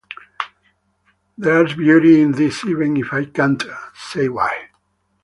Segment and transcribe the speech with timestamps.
[1.37, 3.63] There's beauty in this even if I can't
[3.93, 4.71] say why.